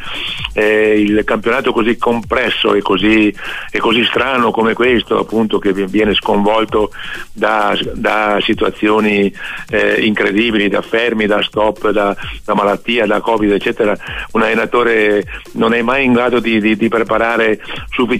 Eh, 0.53 0.99
il 1.01 1.23
campionato 1.23 1.71
così 1.71 1.97
compresso 1.97 2.73
e 2.73 2.81
così, 2.81 3.31
e 3.69 3.77
così, 3.77 4.03
strano 4.05 4.49
come 4.49 4.73
questo, 4.73 5.19
appunto, 5.19 5.59
che 5.59 5.71
viene 5.71 6.15
sconvolto 6.15 6.89
da, 7.31 7.77
da 7.93 8.39
situazioni 8.41 9.31
eh, 9.69 10.01
incredibili, 10.01 10.67
da 10.67 10.81
fermi, 10.81 11.27
da 11.27 11.43
stop, 11.43 11.91
da, 11.91 12.17
da, 12.43 12.55
malattia, 12.55 13.05
da 13.05 13.21
Covid, 13.21 13.51
eccetera, 13.51 13.95
un 14.31 14.41
allenatore 14.41 15.25
non 15.51 15.75
è 15.75 15.83
mai 15.83 16.05
in 16.05 16.13
grado 16.13 16.39
di, 16.39 16.59
di, 16.59 16.75
di 16.75 16.89
preparare 16.89 17.61
sufficientemente 17.91 18.13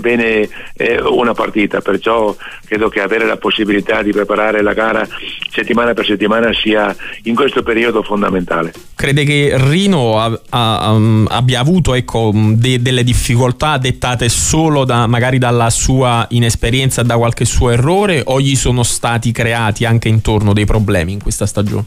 bene 0.00 0.48
eh, 0.76 1.00
una 1.00 1.32
partita, 1.32 1.80
perciò 1.80 2.34
credo 2.66 2.88
che 2.88 3.00
avere 3.00 3.26
la 3.26 3.36
possibilità 3.36 4.02
di 4.02 4.10
preparare 4.12 4.62
la 4.62 4.72
gara 4.72 5.06
settimana 5.50 5.94
per 5.94 6.04
settimana 6.04 6.52
sia 6.52 6.94
in 7.24 7.34
questo 7.34 7.62
periodo 7.62 8.02
fondamentale. 8.02 8.72
Crede 8.94 9.24
che 9.24 9.54
Rino 9.56 10.20
ha, 10.20 10.40
ha, 10.50 10.92
um, 10.92 11.26
abbia 11.28 11.60
avuto 11.60 11.94
ecco, 11.94 12.30
de, 12.34 12.80
delle 12.82 13.04
difficoltà 13.04 13.78
dettate 13.78 14.28
solo 14.28 14.84
da, 14.84 15.06
magari 15.06 15.38
dalla 15.38 15.70
sua 15.70 16.26
inesperienza, 16.30 17.02
da 17.02 17.16
qualche 17.16 17.44
suo 17.44 17.70
errore 17.70 18.22
o 18.24 18.40
gli 18.40 18.56
sono 18.56 18.82
stati 18.82 19.32
creati 19.32 19.84
anche 19.84 20.08
intorno 20.08 20.52
dei 20.52 20.64
problemi 20.64 21.12
in 21.12 21.22
questa 21.22 21.46
stagione? 21.46 21.84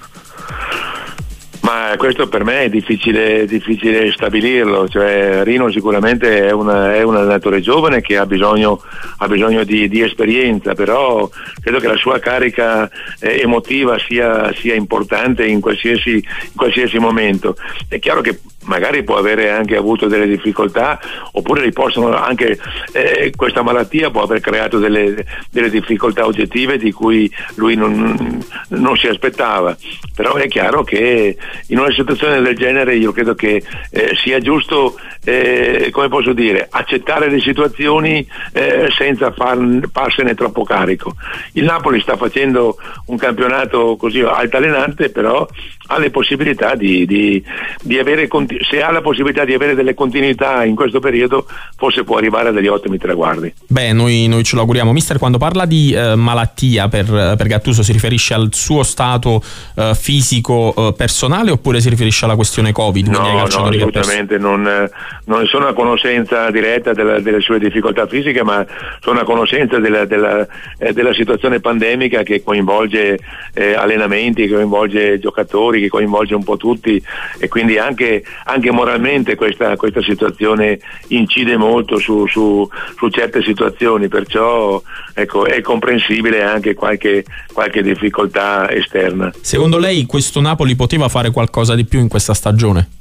Ma 1.78 1.96
questo 1.96 2.28
per 2.28 2.44
me 2.44 2.62
è 2.62 2.70
difficile, 2.70 3.46
difficile 3.46 4.12
stabilirlo, 4.12 4.90
cioè, 4.90 5.44
Rino 5.44 5.70
sicuramente 5.70 6.48
è, 6.48 6.52
una, 6.52 6.96
è, 6.96 7.04
un 7.04 7.16
allenatore 7.16 7.62
giovane 7.62 8.02
che 8.02 8.18
ha 8.18 8.26
bisogno, 8.26 8.82
ha 9.18 9.28
bisogno 9.28 9.64
di, 9.64 9.88
di, 9.88 10.02
esperienza, 10.02 10.74
però 10.74 11.30
credo 11.62 11.78
che 11.78 11.88
la 11.88 11.96
sua 11.96 12.18
carica 12.18 12.90
eh, 13.20 13.42
emotiva 13.42 13.96
sia, 14.00 14.52
sia 14.56 14.74
importante 14.74 15.46
in 15.46 15.62
qualsiasi, 15.62 16.14
in 16.14 16.56
qualsiasi 16.56 16.98
momento. 16.98 17.56
È 17.88 18.00
chiaro 18.00 18.22
che 18.22 18.40
magari 18.68 19.04
può 19.04 19.18
avere 19.18 19.50
anche 19.50 19.76
avuto 19.76 20.08
delle 20.08 20.28
difficoltà 20.28 21.00
oppure 21.32 21.72
anche, 22.14 22.60
eh, 22.92 23.32
questa 23.36 23.62
malattia 23.62 24.10
può 24.10 24.24
aver 24.24 24.40
creato 24.40 24.80
delle, 24.80 25.26
delle, 25.50 25.70
difficoltà 25.70 26.26
oggettive 26.26 26.78
di 26.78 26.92
cui 26.92 27.32
lui 27.56 27.76
non, 27.76 28.44
non, 28.70 28.98
si 28.98 29.08
aspettava. 29.08 29.76
Però 30.16 30.36
è 30.36 30.48
chiaro 30.48 30.84
che 30.84 31.38
in 31.68 31.80
una 31.80 31.92
situazione 31.92 32.42
del 32.42 32.56
genere 32.56 32.96
io 32.96 33.12
credo 33.12 33.36
che 33.36 33.64
eh, 33.92 34.16
sia 34.16 34.40
giusto 34.40 34.98
eh, 35.24 35.90
come 35.92 36.08
posso 36.08 36.34
dire 36.34 36.68
accettare 36.70 37.30
le 37.30 37.40
situazioni 37.40 38.26
eh, 38.54 38.88
senza 38.96 39.32
far, 39.32 39.58
farsene 39.92 40.36
troppo 40.36 40.64
carico. 40.64 41.16
Il 41.54 41.66
Napoli 41.66 42.00
sta 42.02 42.16
facendo 42.16 42.78
un 43.08 43.18
campionato 43.18 43.96
così 43.98 44.22
altalenante 44.22 45.10
però 45.10 45.48
ha 45.88 46.00
le 46.00 46.10
possibilità 46.10 46.76
di, 46.76 47.06
di, 47.06 47.44
di 47.82 47.98
avere 47.98 48.28
se 48.70 48.82
ha 48.82 48.92
la 48.92 49.02
possibilità 49.02 49.46
di 49.46 49.54
avere 49.54 49.76
delle 49.76 49.94
continuità 49.94 50.64
in 50.64 50.76
questo 50.76 51.00
periodo 51.00 51.48
forse 51.76 52.04
può 52.04 52.18
arrivare 52.18 52.50
a 52.50 52.52
degli 52.52 52.68
ottimi 52.68 52.98
traguardi 52.98 53.54
beh 53.68 53.94
noi, 53.94 54.28
noi 54.28 54.44
ce 54.44 54.56
lo 54.56 54.62
auguriamo 54.62 54.92
mister 54.92 55.18
quando 55.18 55.38
parla 55.38 55.66
di 55.66 55.92
eh, 55.94 56.16
malattia 56.16 56.88
per, 56.88 57.06
per, 57.06 57.48
Gattuso 57.48 57.84
si 57.84 57.92
riferisce 57.92 58.34
al 58.34 58.50
suo 58.52 58.84
stato 58.84 59.42
eh, 59.76 59.94
fisico 59.96 60.74
eh, 60.76 60.94
personale 60.94 61.52
oppure 61.52 61.80
si 61.80 61.90
riferisce 61.90 62.26
alla 62.26 62.36
questione 62.36 62.72
Covid? 62.72 63.08
No, 63.08 63.20
no 63.20 63.44
assolutamente, 63.44 64.38
non, 64.38 64.90
non, 65.26 65.46
sono 65.48 65.68
a 65.68 65.74
conoscenza 65.74 66.50
diretta 66.52 66.94
della, 66.94 67.20
delle 67.20 67.42
sue 67.42 67.60
difficoltà 67.60 68.08
fisiche, 68.08 68.44
ma 68.44 68.66
sono 69.00 69.20
a 69.20 69.24
conoscenza 69.24 69.80
della, 69.80 70.06
della, 70.06 70.46
eh, 70.78 70.94
della 70.94 71.14
situazione 71.14 71.60
pandemica 71.60 72.24
che 72.24 72.44
coinvolge 72.44 73.20
eh, 73.54 73.74
allenamenti, 73.74 74.48
che 74.48 74.54
coinvolge 74.54 75.20
giocatori, 75.20 75.77
che 75.80 75.90
coinvolge 75.90 76.36
un 76.36 76.44
po' 76.44 76.58
tutti 76.58 77.02
e 77.40 77.48
quindi 77.48 77.78
anche, 77.78 78.24
anche 78.46 78.72
moralmente 78.72 79.36
questa, 79.36 79.76
questa, 79.76 80.02
situazione 80.02 80.80
incide 81.08 81.58
molto 81.58 81.98
su, 81.98 82.28
su, 82.28 82.68
su 82.98 83.10
certe 83.10 83.42
situazioni, 83.42 84.08
perciò 84.08 84.82
ecco, 85.14 85.46
è 85.46 85.62
comprensibile 85.62 86.44
anche 86.44 86.74
qualche, 86.74 87.26
qualche 87.52 87.82
difficoltà 87.82 88.70
esterna. 88.72 89.32
Secondo 89.42 89.78
lei 89.78 90.06
questo 90.06 90.40
Napoli 90.40 90.76
poteva 90.76 91.10
fare 91.10 91.32
qualcosa 91.32 91.76
di 91.76 91.86
più 91.86 92.00
in 92.00 92.08
questa 92.08 92.34
stagione? 92.34 92.97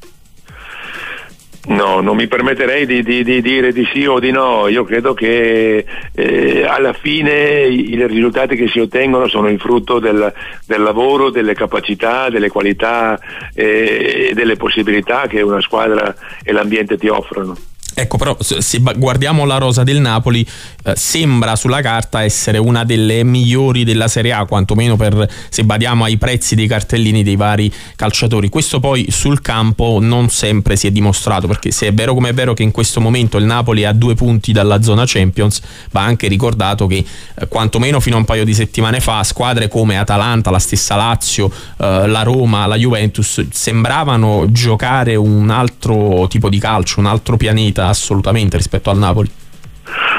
No, 1.68 2.00
non 2.00 2.14
mi 2.14 2.28
permetterei 2.28 2.86
di, 2.86 3.02
di, 3.02 3.24
di, 3.24 3.42
dire 3.42 3.72
di 3.72 3.84
sì 3.92 4.06
o 4.06 4.20
di 4.20 4.30
no, 4.30 4.68
io 4.68 4.84
credo 4.84 5.14
che 5.14 5.84
eh, 6.14 6.64
alla 6.64 6.92
fine 6.92 7.66
i, 7.66 7.94
i, 7.94 8.06
risultati 8.06 8.54
che 8.54 8.68
si 8.68 8.78
ottengono 8.78 9.26
sono 9.26 9.48
il 9.48 9.58
frutto 9.58 9.98
del, 9.98 10.32
del 10.64 10.82
lavoro, 10.82 11.30
delle 11.30 11.54
capacità, 11.54 12.30
delle 12.30 12.50
qualità 12.50 13.18
eh, 13.52 14.28
e 14.30 14.34
delle 14.34 14.54
possibilità 14.54 15.26
che 15.26 15.40
una 15.42 15.60
squadra 15.60 16.14
e 16.44 16.52
l'ambiente 16.52 16.96
ti 16.96 17.08
offrono. 17.08 17.56
Ecco, 17.98 18.18
però 18.18 18.36
se 18.38 18.82
guardiamo 18.96 19.46
la 19.46 19.56
rosa 19.56 19.82
del 19.82 20.00
Napoli, 20.00 20.46
eh, 20.84 20.92
sembra 20.96 21.56
sulla 21.56 21.80
carta 21.80 22.22
essere 22.22 22.58
una 22.58 22.84
delle 22.84 23.24
migliori 23.24 23.84
della 23.84 24.06
Serie 24.06 24.32
A, 24.32 24.44
quantomeno 24.44 24.96
per, 24.96 25.26
se 25.48 25.64
badiamo 25.64 26.04
ai 26.04 26.18
prezzi 26.18 26.54
dei 26.54 26.66
cartellini 26.66 27.22
dei 27.22 27.36
vari 27.36 27.72
calciatori. 27.96 28.50
Questo 28.50 28.80
poi 28.80 29.06
sul 29.08 29.40
campo 29.40 29.96
non 29.98 30.28
sempre 30.28 30.76
si 30.76 30.86
è 30.86 30.90
dimostrato, 30.90 31.46
perché 31.46 31.70
se 31.70 31.86
è 31.86 31.94
vero 31.94 32.12
come 32.12 32.28
è 32.28 32.34
vero 32.34 32.52
che 32.52 32.62
in 32.62 32.70
questo 32.70 33.00
momento 33.00 33.38
il 33.38 33.46
Napoli 33.46 33.80
è 33.80 33.86
a 33.86 33.92
due 33.92 34.14
punti 34.14 34.52
dalla 34.52 34.82
zona 34.82 35.04
Champions, 35.06 35.62
va 35.90 36.02
anche 36.02 36.28
ricordato 36.28 36.86
che 36.86 37.02
eh, 37.34 37.48
quantomeno 37.48 37.98
fino 38.00 38.16
a 38.16 38.18
un 38.18 38.26
paio 38.26 38.44
di 38.44 38.52
settimane 38.52 39.00
fa 39.00 39.24
squadre 39.24 39.68
come 39.68 39.96
Atalanta, 39.96 40.50
la 40.50 40.58
stessa 40.58 40.96
Lazio, 40.96 41.50
eh, 41.78 42.06
la 42.06 42.22
Roma, 42.22 42.66
la 42.66 42.76
Juventus 42.76 43.42
sembravano 43.50 44.44
giocare 44.50 45.16
un 45.16 45.48
altro 45.48 46.26
tipo 46.28 46.50
di 46.50 46.58
calcio, 46.58 47.00
un 47.00 47.06
altro 47.06 47.38
pianeta 47.38 47.84
assolutamente 47.88 48.56
rispetto 48.56 48.90
al 48.90 48.98
Napoli. 48.98 49.30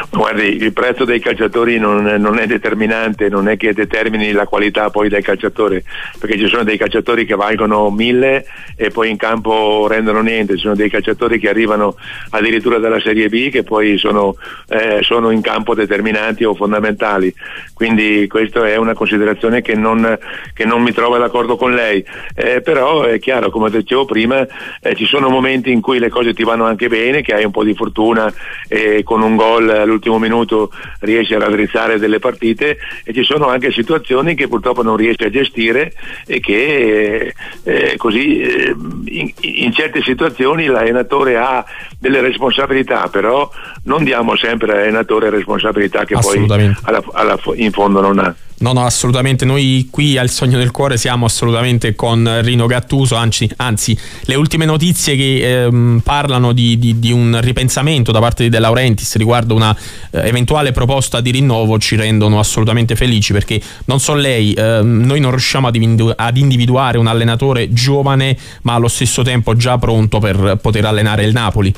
Guardi, 0.09 0.55
il 0.63 0.71
prezzo 0.71 1.03
dei 1.03 1.19
calciatori 1.19 1.77
non, 1.79 2.03
non, 2.03 2.39
è 2.39 2.47
determinante, 2.47 3.27
non 3.27 3.49
è 3.49 3.57
che 3.57 3.73
determini 3.73 4.31
la 4.31 4.47
qualità 4.47 4.89
poi 4.89 5.09
del 5.09 5.21
calciatore, 5.21 5.83
perché 6.17 6.37
ci 6.37 6.47
sono 6.47 6.63
dei 6.63 6.77
calciatori 6.77 7.25
che 7.25 7.35
valgono 7.35 7.89
mille 7.91 8.45
e 8.77 8.89
poi 8.89 9.09
in 9.09 9.17
campo 9.17 9.85
rendono 9.87 10.21
niente, 10.21 10.55
ci 10.55 10.61
sono 10.61 10.75
dei 10.75 10.89
calciatori 10.89 11.39
che 11.39 11.49
arrivano 11.49 11.97
addirittura 12.29 12.77
dalla 12.77 13.01
Serie 13.01 13.27
B 13.27 13.49
che 13.49 13.63
poi 13.63 13.97
sono, 13.97 14.35
eh, 14.69 14.99
sono 15.01 15.29
in 15.29 15.41
campo 15.41 15.75
determinanti 15.75 16.45
o 16.45 16.55
fondamentali, 16.55 17.33
quindi 17.73 18.27
questa 18.27 18.65
è 18.65 18.77
una 18.77 18.93
considerazione 18.93 19.61
che 19.61 19.75
non, 19.75 20.17
che 20.53 20.63
non 20.63 20.83
mi 20.83 20.93
trova 20.93 21.17
d'accordo 21.17 21.57
con 21.57 21.73
lei, 21.73 22.03
eh, 22.33 22.61
però 22.61 23.03
è 23.03 23.19
chiaro, 23.19 23.49
come 23.49 23.69
dicevo 23.69 24.05
prima, 24.05 24.47
eh, 24.81 24.95
ci 24.95 25.05
sono 25.05 25.27
momenti 25.27 25.69
in 25.69 25.81
cui 25.81 25.99
le 25.99 26.09
cose 26.09 26.33
ti 26.33 26.43
vanno 26.43 26.63
anche 26.63 26.87
bene, 26.87 27.21
che 27.21 27.33
hai 27.33 27.43
un 27.43 27.51
po' 27.51 27.65
di 27.65 27.73
fortuna 27.73 28.33
e 28.69 29.03
con 29.03 29.21
un 29.21 29.35
gol 29.35 29.95
all'ultimo 29.97 30.19
minuto 30.19 30.71
riesce 30.99 31.35
a 31.35 31.39
raddrizzare 31.39 31.99
delle 31.99 32.19
partite 32.19 32.77
e 33.03 33.13
ci 33.13 33.23
sono 33.23 33.47
anche 33.47 33.71
situazioni 33.71 34.35
che 34.35 34.47
purtroppo 34.47 34.83
non 34.83 34.95
riesce 34.95 35.25
a 35.25 35.29
gestire 35.29 35.93
e 36.25 36.39
che 36.39 37.33
eh, 37.63 37.95
così 37.97 38.39
eh, 38.39 38.75
in, 39.05 39.31
in, 39.41 39.73
certe 39.73 40.01
situazioni 40.01 40.65
l'allenatore 40.65 41.37
ha 41.37 41.65
delle 41.99 42.21
responsabilità, 42.21 43.07
però 43.09 43.49
non 43.83 44.03
diamo 44.03 44.35
sempre 44.35 44.71
all'allenatore 44.71 45.29
responsabilità 45.29 46.05
che 46.05 46.15
poi 46.19 46.45
alla, 46.83 47.03
alla, 47.13 47.39
in 47.55 47.71
fondo 47.71 48.01
non 48.01 48.19
ha. 48.19 48.35
No, 48.59 48.73
no, 48.73 48.83
assolutamente. 48.83 49.45
Noi 49.45 49.87
qui 49.91 50.17
al 50.17 50.29
Sogno 50.29 50.57
del 50.57 50.71
Cuore 50.71 50.97
siamo 50.97 51.25
assolutamente 51.25 51.93
con 51.93 52.39
Rino 52.41 52.65
Gattuso, 52.65 53.15
anzi, 53.15 53.47
anzi 53.57 53.97
le 54.21 54.35
ultime 54.35 54.65
notizie 54.65 55.15
che 55.15 55.63
ehm, 55.63 56.01
parlano 56.03 56.53
di, 56.53 56.79
di, 56.79 56.97
di, 56.97 57.11
un 57.11 57.37
ripensamento 57.39 58.11
da 58.11 58.19
parte 58.19 58.43
di 58.43 58.49
De 58.49 58.57
Laurentiis 58.57 59.15
riguardo 59.17 59.53
una 59.53 59.75
eh, 60.11 60.27
eventuale 60.27 60.71
proposta 60.71 61.21
di 61.21 61.31
rinnovo 61.31 61.77
ci 61.79 61.95
rendono 61.95 62.39
assolutamente 62.39 62.95
felici 62.95 63.33
perché 63.33 63.61
non 63.85 63.99
so 63.99 64.13
lei, 64.13 64.53
ehm, 64.53 65.05
noi 65.05 65.19
non 65.19 65.31
riusciamo 65.31 65.67
ad, 65.67 66.13
ad 66.15 66.37
individuare 66.37 66.97
un 66.97 67.07
allenatore 67.07 67.71
giovane 67.73 68.37
ma 68.63 68.73
allo 68.73 68.87
stesso 68.87 69.21
tempo 69.21 69.55
già 69.55 69.77
pronto 69.77 70.19
per 70.19 70.57
poter 70.61 70.85
allenare 70.85 71.23
il 71.23 71.31
Napoli. 71.31 71.73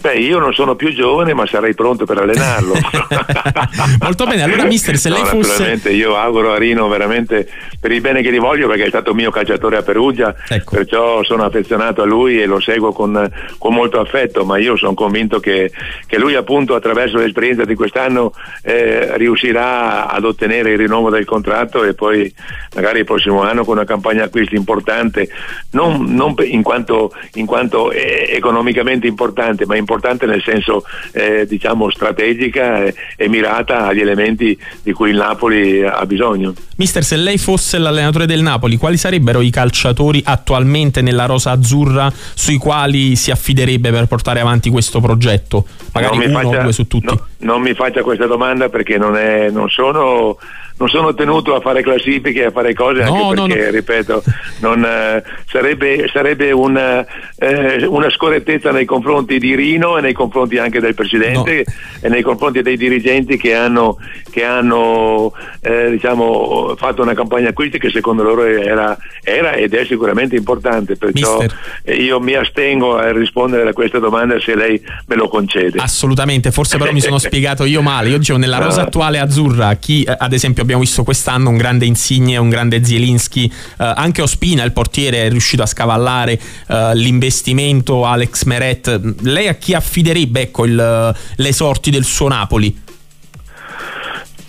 Beh, 0.00 0.16
io 0.16 0.38
non 0.38 0.52
sono 0.52 0.74
più 0.74 0.92
giovane, 0.92 1.34
ma 1.34 1.46
sarei 1.46 1.74
pronto 1.74 2.04
per 2.04 2.18
allenarlo. 2.18 2.74
Molto 4.00 4.26
bene, 4.26 4.42
allora 4.42 4.64
mister, 4.64 4.96
se 4.96 5.08
no, 5.08 5.16
lei 5.16 5.24
fosse... 5.24 5.48
Naturalmente 5.50 5.90
io 5.92 6.16
auguro 6.16 6.52
a 6.52 6.58
Rino 6.58 6.88
veramente 6.88 7.48
per 7.80 7.92
il 7.92 8.00
bene 8.00 8.22
che 8.22 8.32
gli 8.32 8.38
voglio, 8.38 8.66
perché 8.68 8.84
è 8.84 8.88
stato 8.88 9.14
mio 9.14 9.30
calciatore 9.30 9.76
a 9.76 9.82
Perugia, 9.82 10.34
ecco. 10.48 10.76
perciò 10.76 11.22
sono 11.22 11.44
affezionato 11.44 12.02
a 12.02 12.04
lui 12.04 12.40
e 12.40 12.46
lo 12.46 12.60
seguo 12.60 12.92
con, 12.92 13.30
con 13.58 13.72
molto 13.72 14.00
affetto, 14.00 14.44
ma 14.44 14.58
io 14.58 14.76
sono 14.76 14.94
convinto 14.94 15.40
che, 15.40 15.70
che, 16.06 16.18
lui 16.18 16.34
appunto 16.34 16.74
attraverso 16.74 17.18
l'esperienza 17.18 17.64
di 17.64 17.74
quest'anno 17.74 18.32
eh, 18.62 19.16
riuscirà 19.16 20.08
ad 20.08 20.24
ottenere 20.24 20.72
il 20.72 20.78
rinnovo 20.78 21.10
del 21.10 21.24
contratto 21.24 21.84
e 21.84 21.94
poi 21.94 22.32
magari 22.74 23.00
il 23.00 23.04
prossimo 23.04 23.42
anno 23.42 23.64
con 23.64 23.76
una 23.76 23.86
campagna 23.86 24.24
acquisti 24.24 24.56
importante, 24.56 25.28
non, 25.70 26.14
non 26.14 26.34
in, 26.42 26.62
quanto, 26.62 27.12
in 27.34 27.46
quanto 27.46 27.90
eh, 27.90 28.28
economicamente 28.30 29.06
importante, 29.06 29.64
ma 29.66 29.76
importante 29.76 29.83
importante 29.84 30.26
nel 30.26 30.42
senso 30.42 30.84
eh, 31.12 31.46
diciamo 31.46 31.90
strategica 31.90 32.84
e, 32.84 32.94
e, 33.16 33.28
mirata 33.28 33.86
agli 33.86 34.00
elementi 34.00 34.58
di 34.82 34.92
cui 34.92 35.10
il 35.10 35.16
Napoli 35.16 35.84
ha 35.84 36.04
bisogno. 36.06 36.54
Mister, 36.76 37.04
se 37.04 37.16
lei 37.16 37.38
fosse 37.38 37.78
l'allenatore 37.78 38.26
del 38.26 38.40
Napoli, 38.40 38.76
quali 38.76 38.96
sarebbero 38.96 39.40
i 39.40 39.50
calciatori 39.50 40.22
attualmente 40.24 41.02
nella 41.02 41.26
rosa 41.26 41.50
azzurra 41.50 42.12
sui 42.34 42.56
quali 42.56 43.14
si 43.16 43.30
affiderebbe 43.30 43.90
per 43.90 44.06
portare 44.06 44.40
avanti 44.40 44.70
questo 44.70 45.00
progetto? 45.00 45.66
Magari 45.92 46.26
uno 46.26 46.38
faccia, 46.40 46.58
o 46.58 46.62
due 46.62 46.72
su 46.72 46.86
tutti. 46.86 47.06
No, 47.06 47.26
non 47.44 47.60
mi 47.60 47.74
faccia 47.74 48.02
questa 48.02 48.26
domanda 48.26 48.68
perché 48.68 48.98
non, 48.98 49.16
è, 49.16 49.50
non 49.50 49.68
sono 49.68 50.38
non 50.76 50.88
sono 50.88 51.14
tenuto 51.14 51.54
a 51.54 51.60
fare 51.60 51.82
classifiche 51.82 52.46
a 52.46 52.50
fare 52.50 52.74
cose 52.74 53.04
no, 53.04 53.28
anche 53.28 53.42
perché, 53.42 53.64
no. 53.64 53.70
ripeto, 53.70 54.22
non, 54.60 54.84
eh, 54.84 55.22
sarebbe, 55.46 56.08
sarebbe 56.12 56.50
una, 56.50 57.06
eh, 57.36 57.86
una, 57.86 58.10
scorrettezza 58.10 58.72
nei 58.72 58.84
confronti 58.84 59.38
di 59.38 59.54
Rino 59.54 59.96
e 59.96 60.00
nei 60.00 60.12
confronti 60.12 60.58
anche 60.58 60.80
del 60.80 60.94
Presidente 60.94 61.64
e 62.00 62.08
nei 62.08 62.22
confronti 62.22 62.60
dei 62.60 62.76
dirigenti 62.76 63.36
che 63.36 63.54
hanno, 63.54 63.98
che 64.34 64.42
hanno 64.42 65.32
eh, 65.60 65.92
diciamo, 65.92 66.74
fatto 66.76 67.02
una 67.02 67.14
campagna 67.14 67.50
acquisti 67.50 67.78
che 67.78 67.88
secondo 67.90 68.24
loro 68.24 68.42
era, 68.42 68.98
era, 69.22 69.52
ed 69.52 69.74
è 69.74 69.84
sicuramente 69.84 70.34
importante, 70.34 70.96
perciò 70.96 71.38
Mister. 71.38 71.94
io 72.00 72.18
mi 72.18 72.34
astengo 72.34 72.96
a 72.96 73.12
rispondere 73.12 73.68
a 73.68 73.72
questa 73.72 74.00
domanda 74.00 74.40
se 74.40 74.56
lei 74.56 74.82
me 75.06 75.14
lo 75.14 75.28
concede. 75.28 75.78
Assolutamente, 75.78 76.50
forse 76.50 76.78
però 76.78 76.90
mi 76.90 77.00
sono 77.00 77.18
spiegato 77.22 77.64
io 77.64 77.80
male, 77.80 78.08
io 78.08 78.18
dicevo 78.18 78.40
nella 78.40 78.58
rosa 78.58 78.82
attuale 78.82 79.20
azzurra, 79.20 79.72
chi 79.76 80.02
eh, 80.02 80.12
ad 80.18 80.32
esempio 80.32 80.64
abbiamo 80.64 80.80
visto 80.80 81.04
quest'anno 81.04 81.50
un 81.50 81.56
grande 81.56 81.84
Insigne, 81.84 82.36
un 82.36 82.48
grande 82.48 82.84
Zielinski, 82.84 83.44
eh, 83.44 83.92
anche 83.94 84.20
Ospina, 84.20 84.64
il 84.64 84.72
portiere, 84.72 85.26
è 85.26 85.30
riuscito 85.30 85.62
a 85.62 85.66
scavallare 85.66 86.32
eh, 86.66 86.90
l'investimento 86.94 88.04
Alex 88.04 88.42
Meret. 88.46 89.00
Lei 89.20 89.46
a 89.46 89.54
chi 89.54 89.74
affiderebbe 89.74 90.40
ecco, 90.40 90.64
il, 90.64 91.14
le 91.36 91.52
sorti 91.52 91.90
del 91.90 92.02
suo 92.02 92.26
Napoli? 92.26 92.82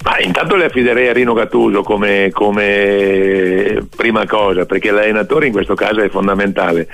Ma 0.05 0.19
intanto 0.19 0.55
le 0.55 0.65
affiderei 0.65 1.07
a 1.07 1.13
Rino 1.13 1.33
Gattuso 1.33 1.81
come, 1.81 2.29
come, 2.31 3.87
prima 3.95 4.27
cosa, 4.27 4.67
perché 4.67 4.91
l'allenatore 4.91 5.47
in 5.47 5.51
questo 5.51 5.73
caso 5.73 6.01
è 6.01 6.09
fondamentale. 6.09 6.87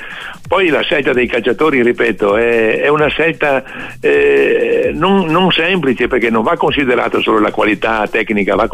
Poi 0.47 0.69
la 0.69 0.79
scelta 0.79 1.11
dei 1.11 1.27
calciatori, 1.27 1.83
ripeto, 1.83 2.37
è, 2.37 2.79
è 2.79 2.87
una 2.87 3.07
scelta 3.07 3.63
eh, 3.99 4.91
non, 4.93 5.25
non, 5.25 5.51
semplice 5.51 6.07
perché 6.07 6.29
non 6.29 6.41
va 6.41 6.55
considerata 6.55 7.19
solo 7.19 7.39
la 7.39 7.51
qualità 7.51 8.07
tecnica, 8.09 8.55
va 8.55 8.69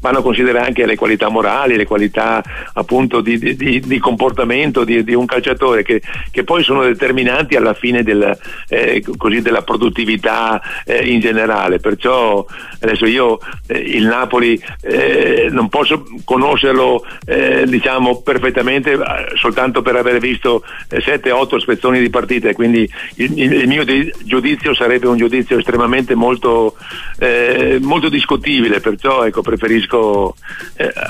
vanno 0.00 0.22
considerate 0.22 0.66
anche 0.66 0.86
le 0.86 0.94
qualità 0.94 1.28
morali, 1.28 1.76
le 1.76 1.86
qualità 1.86 2.40
appunto 2.74 3.20
di, 3.20 3.36
di, 3.38 3.80
di 3.80 3.98
comportamento 3.98 4.84
di, 4.84 5.02
di, 5.02 5.14
un 5.14 5.26
calciatore 5.26 5.82
che, 5.82 6.00
che, 6.30 6.44
poi 6.44 6.62
sono 6.62 6.84
determinanti 6.84 7.56
alla 7.56 7.74
fine 7.74 8.04
del, 8.04 8.36
eh, 8.68 9.02
della 9.42 9.62
produttività 9.62 10.62
eh, 10.84 11.04
in 11.04 11.18
generale. 11.18 11.80
Perciò 11.80 12.46
adesso 12.80 13.06
io 13.06 13.23
io 13.24 13.40
eh, 13.66 13.78
il 13.78 14.06
Napoli 14.06 14.60
eh, 14.82 15.48
non 15.50 15.68
posso 15.68 16.04
conoscerlo 16.24 17.04
eh, 17.24 17.64
diciamo 17.66 18.20
perfettamente 18.20 18.92
eh, 18.92 18.98
soltanto 19.34 19.82
per 19.82 19.96
aver 19.96 20.18
visto 20.18 20.62
7-8 20.90 21.58
spezzoni 21.58 22.00
di 22.00 22.10
partita 22.10 22.48
e 22.48 22.54
quindi 22.54 22.88
il, 23.16 23.38
il, 23.38 23.68
mio 23.68 23.84
giudizio 24.24 24.74
sarebbe 24.74 25.06
un 25.06 25.16
giudizio 25.16 25.58
estremamente 25.58 26.14
molto, 26.14 26.76
molto 27.80 28.08
discutibile, 28.08 28.80
perciò 28.80 29.24
ecco, 29.24 29.42
preferisco 29.42 30.34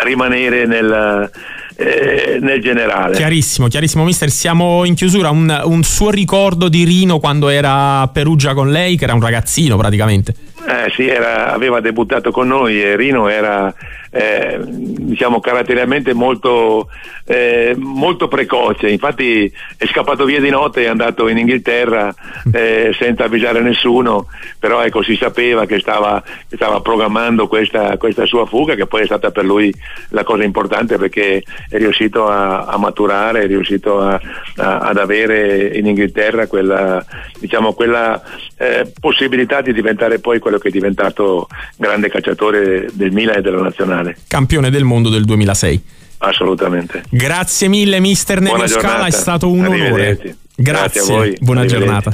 rimanere 0.03 0.67
nel 0.67 1.31
eh, 1.77 2.39
nel 2.41 2.61
generale. 2.61 3.17
Chiarissimo, 3.17 3.69
chiarissimo, 3.69 4.05
mister. 4.05 4.31
Siamo 4.31 4.85
in 4.85 4.95
chiusura. 4.95 5.31
Un, 5.31 5.63
un 5.65 5.83
suo 5.83 6.11
ricordo 6.11 6.69
di 6.69 6.85
Rino 6.85 7.19
quando 7.19 7.49
era 7.49 8.01
a 8.01 8.09
Perugia 8.09 8.55
con 8.55 8.71
lei, 8.71 8.97
che 8.97 9.05
era 9.05 9.15
un 9.15 9.21
ragazzino 9.21 9.77
praticamente. 9.77 10.35
Eh, 10.67 10.91
sì, 10.91 11.07
era, 11.07 11.53
aveva 11.53 11.81
debuttato 11.81 12.31
con 12.31 12.49
noi 12.49 12.83
e 12.83 12.97
Rino 12.97 13.29
era 13.29 13.73
eh, 14.15 14.61
diciamo 14.65 15.41
caratterialmente 15.41 16.15
molto, 16.15 16.89
eh, 17.25 17.75
molto, 17.77 18.29
precoce, 18.29 18.89
infatti 18.89 19.53
è 19.77 19.87
scappato 19.87 20.25
via 20.25 20.41
di 20.41 20.51
notte 20.51 20.85
è 20.85 20.87
andato 20.87 21.27
in 21.27 21.39
Inghilterra 21.39 22.15
eh, 22.53 22.95
senza 22.97 23.25
avvisare 23.25 23.61
nessuno, 23.61 24.29
però 24.61 24.85
ecco 24.85 25.03
si 25.03 25.17
sapeva 25.17 25.67
che 25.67 25.81
stava, 25.81 26.23
che 26.49 26.55
stava 26.55 26.81
programmando 26.81 27.49
questa, 27.49 27.97
questa, 27.97 28.25
sua 28.25 28.47
fuga 28.47 28.77
che 28.77 28.87
poi 28.87 29.03
è 29.03 29.07
stata 29.07 29.33
per 29.33 29.45
lui 29.45 29.75
la 30.11 30.23
cosa 30.23 30.45
importante 30.45 30.97
perché 30.97 31.43
è 31.69 31.77
riuscito 31.77 32.29
a, 32.29 32.67
a 32.67 32.79
maturare, 32.79 33.43
è 33.43 33.47
riuscito 33.49 34.01
a, 34.01 34.21
a, 34.57 34.79
ad 34.79 34.97
avere 34.97 35.77
in 35.77 35.87
Inghilterra 35.87 36.47
quella, 36.47 37.05
diciamo, 37.41 37.73
quella 37.73 38.23
eh, 38.57 38.93
possibilità 39.01 39.61
di 39.61 39.73
diventare 39.73 40.21
poi 40.21 40.39
quello 40.39 40.59
che 40.59 40.69
è 40.69 40.71
diventato 40.71 41.49
grande 41.77 42.09
calciatore 42.09 42.89
del 42.93 43.11
Milan 43.11 43.39
e 43.39 43.43
della 43.43 43.61
nazionale. 43.61 44.04
Campione 44.27 44.71
del 44.71 44.85
mondo 44.85 45.09
del 45.09 45.25
2006. 45.25 45.83
Assolutamente. 46.19 47.05
Grazie 47.11 47.69
mille 47.69 48.01
mister 48.01 48.41
Nevio 48.41 48.67
Scala, 48.67 49.07
è 49.07 49.11
stato 49.11 49.51
un 49.51 49.67
onore. 49.67 50.17
Grazie, 50.17 50.37
Grazie 50.57 51.01
a 51.01 51.05
voi. 51.05 51.37
Buona 51.41 51.65
giornata. 51.67 52.11